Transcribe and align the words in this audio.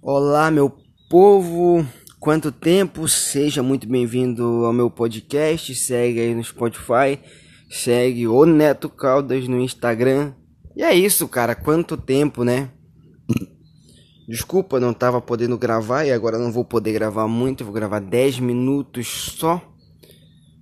Olá, 0.00 0.48
meu 0.48 0.72
povo! 1.10 1.84
Quanto 2.20 2.52
tempo? 2.52 3.08
Seja 3.08 3.64
muito 3.64 3.88
bem-vindo 3.88 4.64
ao 4.64 4.72
meu 4.72 4.88
podcast. 4.88 5.74
Segue 5.74 6.20
aí 6.20 6.34
no 6.36 6.44
Spotify, 6.44 7.18
segue 7.68 8.28
o 8.28 8.46
Neto 8.46 8.88
Caldas 8.88 9.48
no 9.48 9.60
Instagram. 9.60 10.34
E 10.76 10.84
é 10.84 10.94
isso, 10.94 11.26
cara. 11.26 11.56
Quanto 11.56 11.96
tempo, 11.96 12.44
né? 12.44 12.70
Desculpa, 14.28 14.78
não 14.78 14.94
tava 14.94 15.20
podendo 15.20 15.58
gravar 15.58 16.04
e 16.04 16.12
agora 16.12 16.38
não 16.38 16.52
vou 16.52 16.64
poder 16.64 16.92
gravar 16.92 17.26
muito. 17.26 17.64
Vou 17.64 17.74
gravar 17.74 17.98
10 17.98 18.38
minutos 18.38 19.34
só, 19.36 19.60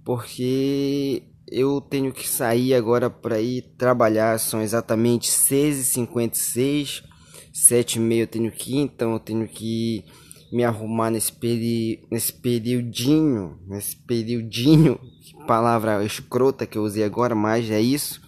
porque 0.02 1.24
eu 1.46 1.82
tenho 1.82 2.10
que 2.10 2.26
sair 2.26 2.72
agora 2.72 3.10
para 3.10 3.38
ir 3.38 3.60
trabalhar. 3.76 4.40
São 4.40 4.62
exatamente 4.62 5.28
6h56 5.30 7.15
sete 7.56 7.96
e 7.96 8.00
meia 8.00 8.24
eu 8.24 8.26
tenho 8.26 8.52
que 8.52 8.74
ir, 8.74 8.80
então 8.80 9.14
eu 9.14 9.18
tenho 9.18 9.48
que 9.48 10.04
me 10.52 10.62
arrumar 10.62 11.10
nesse, 11.10 11.32
peri 11.32 12.06
nesse 12.10 12.30
periodinho, 12.30 13.58
nesse 13.66 13.96
periodinho, 13.96 15.00
palavra 15.46 16.04
escrota 16.04 16.66
que 16.66 16.76
eu 16.76 16.82
usei 16.82 17.02
agora, 17.02 17.34
mas 17.34 17.70
é 17.70 17.80
isso, 17.80 18.20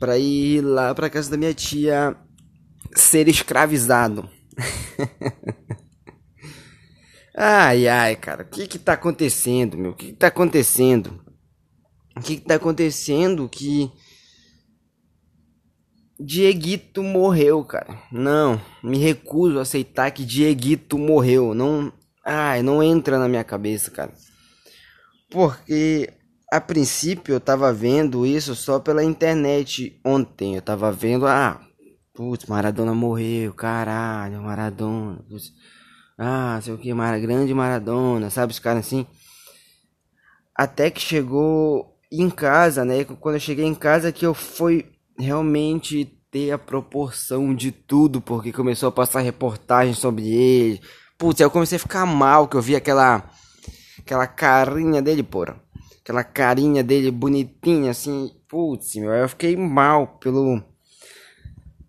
para 0.00 0.16
ir 0.16 0.62
lá 0.62 0.94
para 0.94 1.10
casa 1.10 1.30
da 1.30 1.36
minha 1.36 1.52
tia 1.52 2.16
ser 2.94 3.28
escravizado. 3.28 4.26
ai, 7.36 7.86
ai, 7.88 8.16
cara, 8.16 8.42
o 8.42 8.46
que 8.46 8.66
que 8.66 8.78
tá 8.78 8.94
acontecendo, 8.94 9.76
meu? 9.76 9.90
O 9.90 9.94
que 9.94 10.06
que 10.06 10.12
tá 10.14 10.28
acontecendo? 10.28 11.22
O 12.16 12.22
que 12.22 12.36
que 12.36 12.46
tá 12.46 12.54
acontecendo 12.54 13.50
que 13.50 13.92
Dieguito 16.24 17.02
morreu, 17.02 17.64
cara. 17.64 17.98
Não, 18.10 18.60
me 18.82 18.98
recuso 18.98 19.58
a 19.58 19.62
aceitar 19.62 20.10
que 20.10 20.24
Dieguito 20.24 20.96
morreu. 20.96 21.52
Não, 21.52 21.92
ai, 22.24 22.62
não 22.62 22.82
entra 22.82 23.18
na 23.18 23.28
minha 23.28 23.42
cabeça, 23.42 23.90
cara. 23.90 24.12
Porque 25.28 26.12
a 26.50 26.60
princípio 26.60 27.34
eu 27.34 27.40
tava 27.40 27.72
vendo 27.72 28.24
isso 28.24 28.54
só 28.54 28.78
pela 28.78 29.02
internet 29.02 29.98
ontem. 30.04 30.54
Eu 30.54 30.62
tava 30.62 30.92
vendo, 30.92 31.26
ah, 31.26 31.60
putz, 32.14 32.46
Maradona 32.46 32.94
morreu, 32.94 33.52
caralho, 33.52 34.42
Maradona. 34.42 35.24
Putz, 35.28 35.52
ah, 36.16 36.60
sei 36.62 36.72
o 36.72 36.78
que, 36.78 36.94
Mara, 36.94 37.18
grande 37.18 37.52
Maradona, 37.52 38.30
sabe 38.30 38.52
os 38.52 38.58
caras 38.58 38.86
assim. 38.86 39.06
Até 40.54 40.90
que 40.90 41.00
chegou 41.00 41.98
em 42.12 42.30
casa, 42.30 42.84
né? 42.84 43.04
Quando 43.04 43.36
eu 43.36 43.40
cheguei 43.40 43.64
em 43.64 43.74
casa 43.74 44.12
que 44.12 44.24
eu 44.24 44.34
fui 44.34 44.92
realmente 45.18 46.21
ter 46.32 46.50
a 46.50 46.58
proporção 46.58 47.54
de 47.54 47.70
tudo, 47.70 48.18
porque 48.18 48.50
começou 48.52 48.88
a 48.88 48.92
passar 48.92 49.20
reportagem 49.20 49.92
sobre 49.92 50.26
ele. 50.26 50.80
Putz, 51.18 51.38
eu 51.38 51.50
comecei 51.50 51.76
a 51.76 51.78
ficar 51.78 52.06
mal, 52.06 52.48
que 52.48 52.56
eu 52.56 52.62
vi 52.62 52.74
aquela 52.74 53.30
aquela 53.98 54.26
carinha 54.26 55.02
dele, 55.02 55.22
porra. 55.22 55.62
Aquela 56.00 56.24
carinha 56.24 56.82
dele 56.82 57.10
bonitinha, 57.10 57.90
assim. 57.90 58.34
Putz, 58.48 58.94
meu, 58.96 59.12
eu 59.12 59.28
fiquei 59.28 59.54
mal 59.56 60.18
pelo 60.18 60.62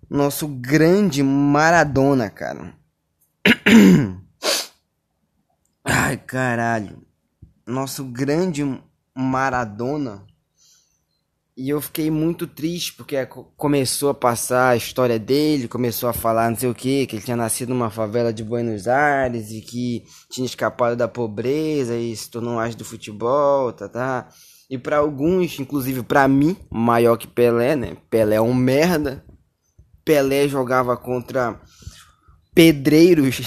nosso 0.10 0.46
grande 0.48 1.24
Maradona, 1.24 2.30
cara. 2.30 2.76
Ai, 5.86 6.18
caralho. 6.18 7.02
Nosso 7.66 8.04
grande 8.04 8.62
Maradona 9.16 10.26
e 11.56 11.70
eu 11.70 11.80
fiquei 11.80 12.10
muito 12.10 12.48
triste 12.48 12.94
porque 12.94 13.16
começou 13.56 14.10
a 14.10 14.14
passar 14.14 14.70
a 14.70 14.76
história 14.76 15.20
dele, 15.20 15.68
começou 15.68 16.10
a 16.10 16.14
falar 16.14 16.50
não 16.50 16.58
sei 16.58 16.70
o 16.70 16.74
que, 16.74 17.06
que 17.06 17.16
ele 17.16 17.24
tinha 17.24 17.38
nascido 17.38 17.70
numa 17.70 17.92
favela 17.92 18.34
de 18.34 18.44
Buenos 18.44 18.88
Aires 18.88 19.52
e 19.52 19.62
que 19.62 20.04
tinha 20.32 20.46
escapado 20.46 20.96
da 20.96 21.08
pobreza 21.08 21.96
e 21.96 22.16
se 22.16 22.30
tornou 22.30 22.56
um 22.56 22.60
arte 22.60 22.78
do 22.78 22.84
futebol, 22.84 23.72
tá, 23.72 23.88
tá. 23.88 24.30
E 24.70 24.78
para 24.78 24.98
alguns, 24.98 25.60
inclusive 25.60 26.02
para 26.02 26.28
mim, 26.28 26.58
maior 26.72 27.18
que 27.18 27.28
Pelé, 27.28 27.76
né? 27.76 27.98
Pelé 28.10 28.38
é 28.38 28.42
um 28.42 28.54
merda. 28.54 29.24
Pelé 30.04 30.48
jogava 30.48 30.98
contra 30.98 31.62
pedreiros. 32.56 33.42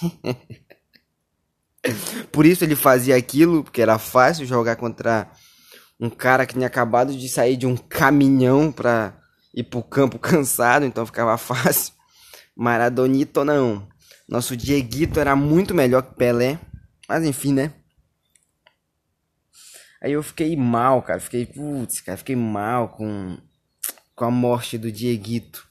Por 2.32 2.46
isso 2.46 2.64
ele 2.64 2.76
fazia 2.76 3.16
aquilo, 3.16 3.64
porque 3.64 3.82
era 3.82 3.98
fácil 3.98 4.46
jogar 4.46 4.76
contra 4.76 5.30
um 6.00 6.08
cara 6.08 6.46
que 6.46 6.54
tinha 6.54 6.66
acabado 6.66 7.14
de 7.14 7.28
sair 7.28 7.56
de 7.56 7.66
um 7.66 7.76
caminhão 7.76 8.72
pra 8.72 9.12
ir 9.54 9.64
pro 9.64 9.82
campo 9.82 10.18
cansado, 10.18 10.86
então 10.86 11.04
ficava 11.04 11.36
fácil. 11.36 11.92
Maradonito 12.56 13.44
não. 13.44 13.86
Nosso 14.28 14.56
Dieguito 14.56 15.20
era 15.20 15.36
muito 15.36 15.74
melhor 15.74 16.02
que 16.02 16.14
Pelé. 16.14 16.58
Mas 17.08 17.24
enfim, 17.24 17.52
né? 17.52 17.72
Aí 20.02 20.12
eu 20.12 20.22
fiquei 20.22 20.56
mal, 20.56 21.02
cara. 21.02 21.20
Fiquei, 21.20 21.44
putz, 21.44 22.00
cara, 22.00 22.16
fiquei 22.16 22.36
mal 22.36 22.88
com, 22.88 23.36
com 24.14 24.24
a 24.24 24.30
morte 24.30 24.78
do 24.78 24.90
Dieguito. 24.90 25.68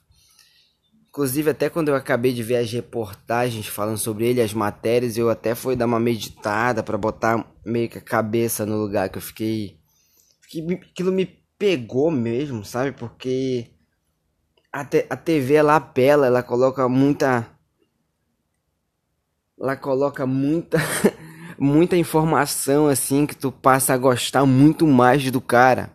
Inclusive, 1.08 1.50
até 1.50 1.68
quando 1.68 1.88
eu 1.88 1.96
acabei 1.96 2.32
de 2.32 2.42
ver 2.42 2.58
as 2.58 2.70
reportagens 2.70 3.66
falando 3.66 3.98
sobre 3.98 4.26
ele, 4.26 4.40
as 4.40 4.54
matérias, 4.54 5.16
eu 5.16 5.28
até 5.28 5.56
fui 5.56 5.74
dar 5.74 5.86
uma 5.86 5.98
meditada 5.98 6.84
para 6.84 6.96
botar 6.96 7.44
meio 7.64 7.88
que 7.88 7.98
a 7.98 8.02
cabeça 8.02 8.64
no 8.64 8.76
lugar 8.76 9.08
que 9.08 9.18
eu 9.18 9.22
fiquei 9.22 9.79
que 10.50 10.60
aquilo 10.74 11.12
me 11.12 11.26
pegou 11.56 12.10
mesmo, 12.10 12.64
sabe? 12.64 12.90
Porque 12.90 13.70
a, 14.72 14.84
te, 14.84 15.06
a 15.08 15.16
TV 15.16 15.54
ela 15.54 15.76
apela, 15.76 16.26
ela 16.26 16.42
coloca 16.42 16.88
muita. 16.88 17.48
Ela 19.58 19.76
coloca 19.76 20.26
muita. 20.26 20.78
muita 21.56 21.96
informação 21.96 22.88
assim 22.88 23.26
que 23.26 23.36
tu 23.36 23.52
passa 23.52 23.94
a 23.94 23.98
gostar 23.98 24.44
muito 24.44 24.86
mais 24.86 25.30
do 25.30 25.40
cara. 25.40 25.92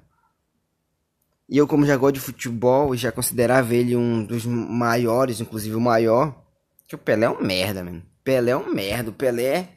E 1.50 1.58
eu, 1.58 1.68
como 1.68 1.86
já 1.86 1.98
gosto 1.98 2.16
de 2.16 2.22
futebol, 2.22 2.96
já 2.96 3.12
considerava 3.12 3.76
ele 3.76 3.96
um 3.96 4.24
dos 4.24 4.46
maiores, 4.46 5.42
inclusive 5.42 5.76
o 5.76 5.82
maior. 5.82 6.44
Que 6.88 6.96
o 6.96 6.98
Pelé 6.98 7.26
é 7.26 7.30
um 7.30 7.42
merda, 7.42 7.84
mano. 7.84 8.04
Pelé 8.24 8.52
é 8.52 8.58
um 8.58 8.74
merda. 8.74 9.10
O 9.10 9.14
Pelé 9.14 9.75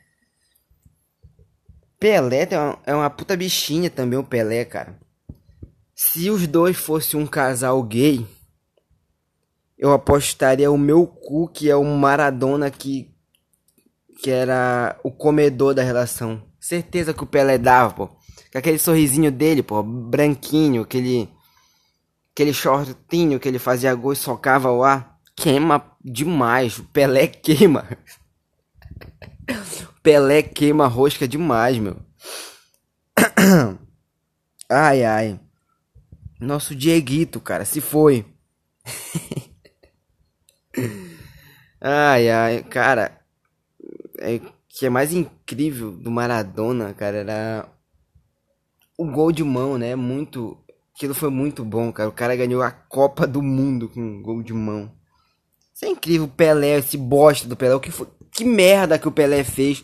Pelé 1.99 2.49
é 2.87 2.95
uma, 2.95 3.11
puta 3.11 3.37
bichinha 3.37 3.91
também, 3.91 4.19
o 4.19 4.25
Pelé, 4.25 4.65
cara. 4.65 4.99
Se 5.95 6.31
os 6.31 6.47
dois 6.47 6.77
fossem 6.77 7.19
um 7.19 7.27
casal 7.27 7.83
gay, 7.83 8.25
eu 9.77 9.93
apostaria 9.93 10.71
o 10.71 10.79
meu 10.79 11.07
cu, 11.07 11.49
que 11.49 11.69
é 11.69 11.75
o 11.75 11.85
Maradona 11.85 12.71
que, 12.71 13.11
que 14.23 14.31
era 14.31 14.99
o 15.03 15.11
comedor 15.11 15.75
da 15.75 15.83
relação. 15.83 16.43
Certeza 16.61 17.13
que 17.13 17.25
o 17.25 17.27
Pelé 17.27 17.59
dava, 17.59 17.93
pô. 17.93 18.07
Com 18.07 18.59
aquele 18.59 18.79
sorrisinho 18.79 19.33
dele, 19.33 19.63
pô, 19.63 19.83
branquinho, 19.83 20.83
aquele 20.83 21.29
aquele 22.33 22.55
shortinho 22.55 23.41
que 23.41 23.49
ele 23.49 23.59
fazia 23.59 23.93
gol 23.97 24.13
e 24.13 24.17
socava 24.17 24.71
o 24.71 24.85
ar. 24.85 25.19
Queima 25.35 25.85
demais, 26.01 26.79
o 26.79 26.85
Pelé 26.85 27.27
queima. 27.43 27.85
Pelé 30.09 30.43
queima 30.43 30.87
rosca 30.87 31.29
demais, 31.29 31.77
meu. 31.77 31.99
Ai, 34.67 35.05
ai. 35.05 35.39
Nosso 36.41 36.75
Dieguito, 36.75 37.39
cara, 37.43 37.67
se 37.67 37.83
foi. 37.83 38.25
ai, 41.79 42.31
ai, 42.31 42.63
cara. 42.63 43.21
É, 44.19 44.41
que 44.67 44.87
é 44.87 44.89
mais 44.89 45.13
incrível 45.13 45.93
do 45.93 46.11
Maradona, 46.11 46.95
cara, 46.95 47.19
era 47.19 47.69
o 48.97 49.05
gol 49.11 49.31
de 49.31 49.45
mão, 49.45 49.77
né? 49.77 49.95
Muito. 49.95 50.57
Aquilo 50.97 51.13
foi 51.13 51.29
muito 51.29 51.63
bom, 51.67 51.93
cara. 51.93 52.09
O 52.09 52.13
cara 52.13 52.35
ganhou 52.35 52.63
a 52.63 52.71
Copa 52.71 53.27
do 53.27 53.43
Mundo 53.43 53.91
com 53.91 54.01
um 54.01 54.23
gol 54.23 54.43
de 54.43 54.55
mão. 54.55 54.91
Isso 55.75 55.85
é 55.85 55.89
incrível, 55.89 56.25
o 56.25 56.31
Pelé, 56.31 56.79
esse 56.79 56.97
bosta 56.97 57.47
do 57.47 57.57
Pelé. 57.57 57.75
O 57.75 57.81
que 57.81 57.91
foi, 57.91 58.09
que 58.39 58.45
merda 58.45 59.01
que 59.01 59.09
o 59.09 59.13
Pelé 59.13 59.43
fez 59.43 59.83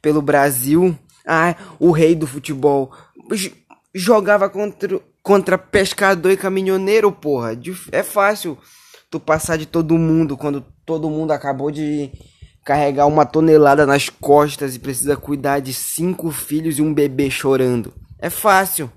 pelo 0.00 0.22
Brasil. 0.22 0.96
Ah, 1.26 1.56
o 1.80 1.90
rei 1.90 2.14
do 2.14 2.28
futebol. 2.28 2.92
Jogava 3.92 4.48
contra, 4.48 5.00
contra 5.20 5.58
pescador 5.58 6.30
e 6.30 6.36
caminhoneiro, 6.36 7.10
porra. 7.10 7.58
É 7.90 8.04
fácil 8.04 8.56
tu 9.10 9.18
passar 9.18 9.58
de 9.58 9.66
todo 9.66 9.98
mundo 9.98 10.36
quando 10.36 10.64
todo 10.86 11.10
mundo 11.10 11.32
acabou 11.32 11.72
de 11.72 12.12
carregar 12.64 13.06
uma 13.06 13.26
tonelada 13.26 13.84
nas 13.84 14.08
costas 14.08 14.76
e 14.76 14.78
precisa 14.78 15.16
cuidar 15.16 15.58
de 15.58 15.74
cinco 15.74 16.30
filhos 16.30 16.78
e 16.78 16.82
um 16.82 16.94
bebê 16.94 17.28
chorando. 17.28 17.92
É 18.20 18.30
fácil. 18.30 18.92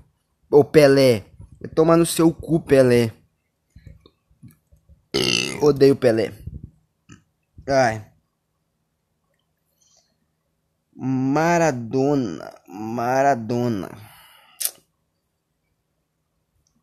Ô 0.48 0.62
Pelé. 0.62 1.24
Toma 1.74 1.96
no 1.96 2.06
seu 2.06 2.32
cu, 2.32 2.60
Pelé. 2.60 3.10
Odeio 5.60 5.96
Pelé. 5.96 6.32
Ai. 7.68 8.11
Maradona, 10.94 12.54
Maradona. 12.68 13.90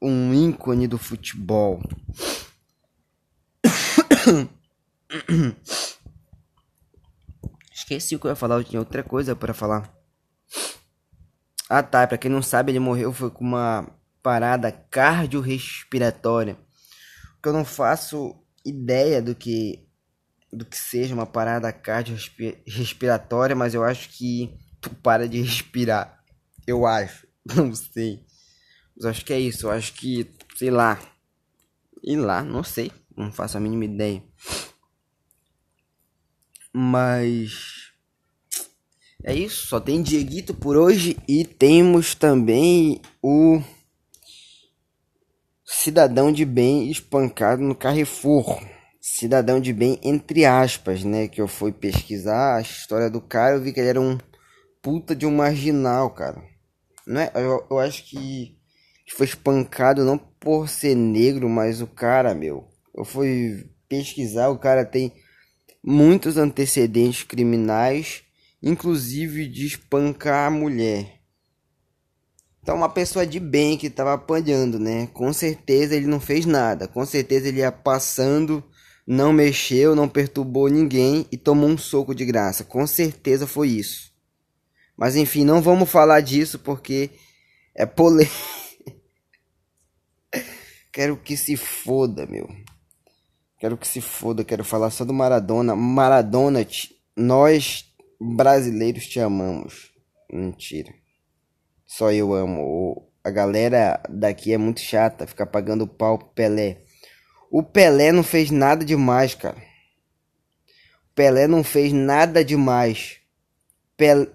Um 0.02 0.34
ícone 0.34 0.88
do 0.88 0.98
futebol. 0.98 1.82
Esqueci 7.72 8.16
o 8.16 8.20
que 8.20 8.26
eu 8.26 8.32
ia 8.32 8.36
falar, 8.36 8.56
eu 8.56 8.64
tinha 8.64 8.80
outra 8.80 9.04
coisa 9.04 9.36
para 9.36 9.54
falar. 9.54 9.94
Ah 11.70 11.84
tá, 11.84 12.08
pra 12.08 12.18
quem 12.18 12.32
não 12.32 12.42
sabe, 12.42 12.72
ele 12.72 12.80
morreu 12.80 13.14
foi 13.14 13.30
com 13.30 13.44
uma 13.44 13.88
parada 14.24 14.72
cardiorrespiratória. 14.72 16.58
Que 17.42 17.50
eu 17.50 17.54
não 17.54 17.64
faço 17.64 18.36
ideia 18.66 19.22
do 19.22 19.36
que 19.36 19.89
do 20.52 20.66
que 20.66 20.78
seja 20.78 21.14
uma 21.14 21.26
parada 21.26 21.72
cardiorrespiratória, 21.72 23.56
mas 23.56 23.74
eu 23.74 23.84
acho 23.84 24.10
que 24.10 24.54
tu 24.82 24.90
para 24.96 25.28
de 25.28 25.42
respirar. 25.42 26.24
Eu 26.66 26.86
acho, 26.86 27.28
não 27.56 27.74
sei. 27.74 28.24
Mas 28.96 29.06
acho 29.06 29.26
que 29.26 29.34
é 29.34 29.40
isso, 29.40 29.68
eu 29.68 29.72
acho 29.72 29.94
que, 29.94 30.30
sei 30.56 30.72
lá. 30.72 31.00
E 32.04 32.16
lá, 32.16 32.44
não 32.44 32.64
sei, 32.64 32.92
não 33.16 33.32
faço 33.32 33.58
a 33.58 33.60
mínima 33.60 33.86
ideia. 33.86 34.24
Mas 36.74 37.90
é 39.24 39.34
isso, 39.34 39.68
só 39.68 39.80
tem 39.80 40.02
Dieguito 40.02 40.54
por 40.54 40.78
hoje 40.78 41.18
e 41.28 41.44
temos 41.44 42.16
também 42.16 43.02
o 43.22 43.62
cidadão 45.66 46.32
de 46.32 46.46
bem 46.46 46.90
espancado 46.90 47.62
no 47.62 47.76
Carrefour. 47.76 48.60
Cidadão 49.12 49.60
de 49.60 49.74
bem, 49.74 50.00
entre 50.04 50.46
aspas, 50.46 51.04
né? 51.04 51.28
Que 51.28 51.42
eu 51.42 51.48
fui 51.48 51.72
pesquisar 51.72 52.56
a 52.58 52.62
história 52.62 53.10
do 53.10 53.20
cara, 53.20 53.56
eu 53.56 53.62
vi 53.62 53.74
que 53.74 53.80
ele 53.80 53.90
era 53.90 54.00
um 54.00 54.18
puta 54.82 55.16
de 55.16 55.26
um 55.26 55.36
marginal, 55.36 56.12
cara. 56.12 56.42
Não 57.08 57.20
é? 57.20 57.32
Eu, 57.34 57.66
eu 57.70 57.80
acho 57.80 58.08
que 58.08 58.56
foi 59.16 59.26
espancado 59.26 60.06
não 60.06 60.18
por 60.18 60.70
ser 60.70 60.96
negro, 60.96 61.50
mas 61.50 61.82
o 61.82 61.88
cara, 61.88 62.36
meu. 62.36 62.70
Eu 62.96 63.04
fui 63.04 63.68
pesquisar, 63.90 64.50
o 64.50 64.60
cara 64.60 64.86
tem 64.86 65.12
muitos 65.84 66.38
antecedentes 66.38 67.24
criminais, 67.24 68.22
inclusive 68.62 69.48
de 69.48 69.66
espancar 69.66 70.48
a 70.48 70.52
mulher. 70.52 71.20
Então, 72.62 72.76
uma 72.76 72.90
pessoa 72.90 73.26
de 73.26 73.40
bem 73.40 73.76
que 73.76 73.88
estava 73.88 74.14
apanhando, 74.14 74.78
né? 74.78 75.08
Com 75.08 75.34
certeza 75.34 75.96
ele 75.96 76.06
não 76.06 76.20
fez 76.20 76.46
nada. 76.46 76.88
Com 76.88 77.04
certeza 77.06 77.48
ele 77.48 77.60
ia 77.60 77.72
passando, 77.72 78.64
não 79.12 79.34
mexeu, 79.34 79.96
não 79.96 80.08
perturbou 80.08 80.70
ninguém 80.70 81.26
e 81.32 81.38
tomou 81.38 81.68
um 81.68 81.80
soco 81.80 82.14
de 82.14 82.24
graça. 82.24 82.64
Com 82.64 82.86
certeza 82.86 83.48
foi 83.48 83.70
isso. 83.70 84.14
Mas 84.96 85.16
enfim, 85.16 85.44
não 85.44 85.64
vamos 85.64 85.90
falar 85.90 86.22
disso 86.22 86.60
porque 86.60 87.10
é 87.74 87.88
polêmico. 87.88 88.32
Quero 90.94 91.18
que 91.18 91.36
se 91.36 91.58
foda, 91.58 92.28
meu. 92.28 92.48
Quero 93.58 93.78
que 93.78 93.88
se 93.88 94.00
foda, 94.00 94.44
quero 94.44 94.64
falar 94.64 94.90
só 94.90 95.04
do 95.04 95.14
Maradona. 95.14 95.76
Maradona, 95.76 96.66
nós 97.16 97.86
brasileiros 98.20 99.06
te 99.06 99.20
amamos. 99.20 99.92
Mentira. 100.32 100.94
Só 101.86 102.12
eu 102.12 102.34
amo. 102.34 103.12
A 103.24 103.32
galera 103.32 104.02
daqui 104.08 104.54
é 104.54 104.58
muito 104.58 104.80
chata, 104.80 105.28
fica 105.28 105.46
pagando 105.46 105.88
pau 105.88 106.18
pro 106.18 106.28
Pelé. 106.30 106.84
O 107.52 107.64
Pelé 107.64 108.12
não 108.12 108.22
fez 108.22 108.52
nada 108.52 108.86
demais, 108.86 109.34
cara. 109.34 109.58
O 109.58 111.16
Pelé 111.16 111.48
não 111.48 111.64
fez 111.64 111.92
nada 111.92 112.46
demais. 112.46 113.18
Pelé... 113.98 114.28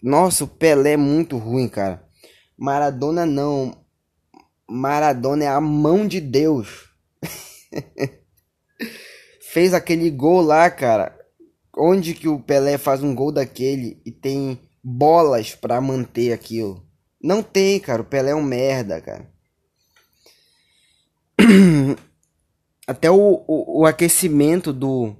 Nossa, 0.00 0.44
o 0.44 0.48
Pelé 0.48 0.92
é 0.92 0.96
muito 0.96 1.36
ruim, 1.36 1.68
cara. 1.68 2.06
Maradona 2.56 3.26
não. 3.26 3.76
Maradona 4.68 5.44
é 5.44 5.48
a 5.48 5.60
mão 5.60 6.06
de 6.06 6.20
Deus. 6.20 6.88
fez 9.52 9.74
aquele 9.74 10.10
gol 10.10 10.40
lá, 10.40 10.70
cara. 10.70 11.18
Onde 11.76 12.14
que 12.14 12.28
o 12.28 12.38
Pelé 12.38 12.78
faz 12.78 13.02
um 13.02 13.14
gol 13.14 13.32
daquele 13.32 14.00
e 14.06 14.12
tem 14.12 14.60
bolas 14.82 15.56
para 15.56 15.80
manter 15.80 16.32
aquilo? 16.32 16.86
Não 17.20 17.42
tem, 17.42 17.80
cara. 17.80 18.02
O 18.02 18.04
Pelé 18.04 18.30
é 18.30 18.34
um 18.34 18.42
merda, 18.42 19.00
cara. 19.00 19.28
Até 22.86 23.10
o, 23.10 23.44
o, 23.46 23.80
o 23.82 23.86
aquecimento 23.86 24.72
do, 24.72 25.16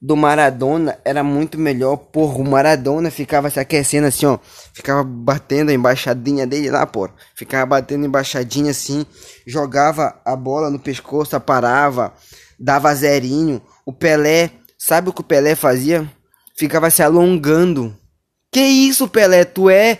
do 0.00 0.16
Maradona 0.16 0.98
era 1.04 1.22
muito 1.22 1.58
melhor. 1.58 1.96
Porra, 1.96 2.38
o 2.38 2.44
Maradona 2.44 3.10
ficava 3.10 3.50
se 3.50 3.60
aquecendo 3.60 4.06
assim, 4.06 4.26
ó. 4.26 4.38
Ficava 4.72 5.04
batendo 5.04 5.70
a 5.70 5.74
embaixadinha 5.74 6.46
dele 6.46 6.70
lá, 6.70 6.86
porra. 6.86 7.14
Ficava 7.34 7.66
batendo 7.66 8.06
embaixadinha 8.06 8.70
assim. 8.70 9.04
Jogava 9.46 10.20
a 10.24 10.34
bola 10.34 10.70
no 10.70 10.78
pescoço, 10.78 11.38
parava 11.40 12.12
dava 12.58 12.94
zerinho. 12.94 13.60
O 13.84 13.92
Pelé, 13.92 14.50
sabe 14.78 15.10
o 15.10 15.12
que 15.12 15.20
o 15.20 15.24
Pelé 15.24 15.54
fazia? 15.54 16.10
Ficava 16.56 16.90
se 16.90 17.02
alongando. 17.02 17.96
Que 18.50 18.60
isso, 18.60 19.08
Pelé? 19.08 19.44
Tu 19.44 19.68
é 19.68 19.98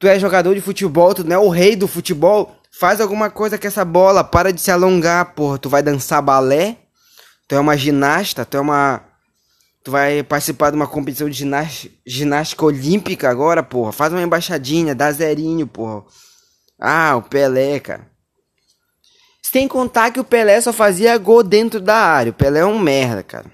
tu 0.00 0.06
é 0.06 0.18
jogador 0.18 0.54
de 0.54 0.60
futebol, 0.60 1.12
tu 1.12 1.24
não 1.24 1.34
é 1.34 1.38
o 1.38 1.48
rei 1.48 1.74
do 1.74 1.88
futebol. 1.88 2.56
Faz 2.78 3.00
alguma 3.00 3.30
coisa 3.30 3.58
com 3.58 3.66
essa 3.66 3.84
bola, 3.84 4.22
para 4.22 4.52
de 4.52 4.60
se 4.60 4.70
alongar, 4.70 5.34
porra. 5.34 5.58
Tu 5.58 5.68
vai 5.68 5.82
dançar 5.82 6.22
balé? 6.22 6.76
Tu 7.48 7.54
é 7.54 7.60
uma 7.60 7.76
ginasta, 7.76 8.44
tu 8.44 8.56
é 8.56 8.60
uma 8.60 9.02
Tu 9.88 9.90
vai 9.90 10.22
participar 10.22 10.68
de 10.68 10.76
uma 10.76 10.86
competição 10.86 11.30
de 11.30 11.36
ginástica, 11.38 11.94
ginástica 12.06 12.62
olímpica 12.62 13.30
agora, 13.30 13.62
porra. 13.62 13.90
Faz 13.90 14.12
uma 14.12 14.20
embaixadinha, 14.20 14.94
dá 14.94 15.10
zerinho, 15.10 15.66
porra. 15.66 16.04
Ah, 16.78 17.16
o 17.16 17.22
Pelé, 17.22 17.80
cara. 17.80 18.06
Sem 19.42 19.66
contar 19.66 20.10
que 20.10 20.20
o 20.20 20.24
Pelé 20.24 20.60
só 20.60 20.74
fazia 20.74 21.16
gol 21.16 21.42
dentro 21.42 21.80
da 21.80 21.96
área. 21.96 22.30
O 22.30 22.34
Pelé 22.34 22.60
é 22.60 22.66
um 22.66 22.78
merda, 22.78 23.22
cara. 23.22 23.50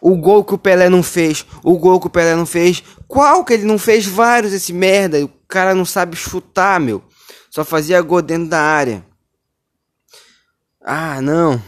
O 0.00 0.16
gol 0.16 0.44
que 0.44 0.54
o 0.54 0.58
Pelé 0.58 0.88
não 0.88 1.02
fez, 1.02 1.44
o 1.64 1.76
gol 1.76 1.98
que 1.98 2.06
o 2.06 2.10
Pelé 2.10 2.36
não 2.36 2.46
fez, 2.46 2.84
qual 3.08 3.44
que 3.44 3.54
ele 3.54 3.64
não 3.64 3.78
fez? 3.78 4.06
Vários 4.06 4.52
esse 4.52 4.72
merda. 4.72 5.24
O 5.24 5.28
cara 5.48 5.74
não 5.74 5.84
sabe 5.84 6.14
chutar, 6.14 6.78
meu. 6.78 7.02
Só 7.52 7.66
fazia 7.66 8.00
gol 8.00 8.22
dentro 8.22 8.48
da 8.48 8.62
área. 8.62 9.04
Ah, 10.80 11.20
não. 11.20 11.62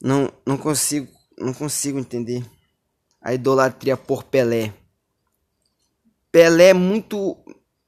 Não, 0.00 0.32
não 0.46 0.56
consigo, 0.56 1.10
não 1.36 1.52
consigo 1.52 1.98
entender 1.98 2.44
a 3.20 3.34
idolatria 3.34 3.96
por 3.96 4.22
Pelé. 4.22 4.72
Pelé 6.30 6.68
é 6.68 6.74
muito 6.74 7.36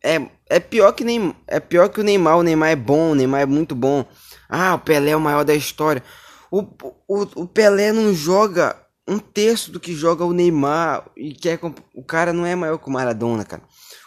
é, 0.02 0.20
é 0.50 0.58
pior 0.58 0.90
que 0.90 1.04
nem 1.04 1.32
é 1.46 1.60
pior 1.60 1.88
que 1.88 2.00
o 2.00 2.02
Neymar. 2.02 2.38
O 2.38 2.42
Neymar 2.42 2.70
é 2.70 2.76
bom, 2.76 3.12
o 3.12 3.14
Neymar 3.14 3.42
é 3.42 3.46
muito 3.46 3.76
bom. 3.76 4.04
Ah, 4.48 4.74
o 4.74 4.80
Pelé 4.80 5.12
é 5.12 5.16
o 5.16 5.20
maior 5.20 5.44
da 5.44 5.54
história. 5.54 6.02
O, 6.50 6.62
o, 7.06 7.42
o 7.42 7.46
Pelé 7.46 7.92
não 7.92 8.12
joga 8.12 8.76
um 9.06 9.20
terço 9.20 9.70
do 9.70 9.78
que 9.78 9.94
joga 9.94 10.24
o 10.24 10.32
Neymar 10.32 11.08
e 11.16 11.34
quer 11.34 11.60
o 11.94 12.02
cara 12.02 12.32
não 12.32 12.44
é 12.44 12.56
maior 12.56 12.78
que 12.78 12.88
o 12.88 12.92
Maradona, 12.92 13.44
cara. 13.44 13.62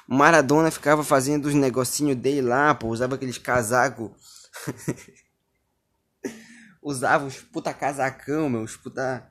O 0.08 0.16
Maradona 0.16 0.70
ficava 0.70 1.04
fazendo 1.04 1.46
os 1.46 1.54
negocinhos 1.54 2.16
dele 2.16 2.42
lá, 2.42 2.76
pô, 2.76 2.88
usava 2.88 3.16
aqueles 3.16 3.38
casacos. 3.38 4.12
usava 6.82 7.26
os 7.26 7.38
puta 7.38 7.74
casacão, 7.74 8.50
meu, 8.50 8.62
os 8.62 8.78
puta 8.78 9.28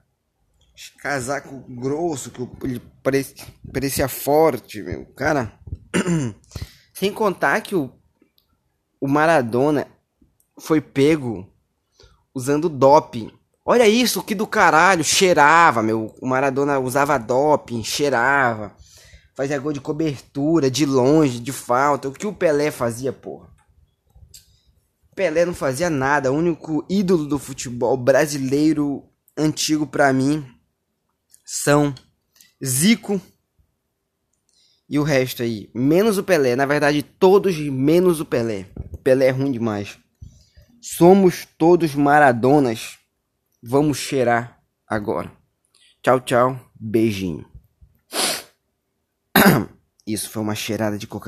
casaco 0.99 1.65
grosso 1.69 2.31
que 2.31 2.67
ele 2.67 2.81
parecia, 3.03 3.47
parecia 3.73 4.09
forte, 4.09 4.83
meu. 4.83 5.07
Cara, 5.15 5.53
sem 6.93 7.13
contar 7.13 7.61
que 7.61 7.77
o, 7.77 7.93
o 9.01 9.07
Maradona 9.07 9.87
foi 10.59 10.81
pego 10.81 11.49
usando 12.35 12.69
doping. 12.69 13.31
Olha 13.65 13.89
isso, 13.89 14.23
que 14.23 14.35
do 14.35 14.47
caralho, 14.47 15.05
cheirava, 15.05 15.83
meu. 15.83 16.15
O 16.21 16.27
Maradona 16.27 16.79
usava 16.79 17.19
doping, 17.19 17.85
cheirava. 17.85 18.75
Fazia 19.35 19.59
gol 19.59 19.73
de 19.73 19.81
cobertura, 19.81 20.71
de 20.71 20.87
longe, 20.87 21.41
de 21.41 21.53
falta. 21.53 22.09
O 22.09 22.13
que 22.13 22.27
o 22.27 22.33
Pelé 22.33 22.71
fazia, 22.71 23.13
porra? 23.13 23.49
Pelé 25.15 25.45
não 25.45 25.55
fazia 25.55 25.91
nada. 25.91 26.33
O 26.33 26.37
único 26.37 26.85
ídolo 26.89 27.27
do 27.27 27.39
futebol 27.39 27.97
brasileiro 27.97 29.05
antigo 29.37 29.87
para 29.87 30.13
mim 30.13 30.45
são 31.45 31.95
Zico 32.65 33.21
e 34.89 34.99
o 34.99 35.03
resto 35.03 35.43
aí, 35.43 35.71
menos 35.75 36.19
o 36.19 36.25
Pelé. 36.25 36.55
Na 36.55 36.67
verdade, 36.67 37.03
todos 37.03 37.57
menos 37.59 38.21
o 38.21 38.25
Pelé. 38.25 38.67
Pelé 39.03 39.27
é 39.27 39.31
ruim 39.31 39.51
demais. 39.51 39.99
Somos 40.81 41.47
todos 41.59 41.95
Maradonas. 41.95 42.99
Vamos 43.63 43.99
cheirar 43.99 44.61
agora. 44.87 45.33
Tchau, 46.03 46.21
tchau. 46.21 46.61
Beijinho. 46.79 47.54
Isso 50.07 50.29
foi 50.31 50.43
uma 50.43 50.55
cheirada 50.55 50.99
de 50.99 51.07
coca 51.07 51.23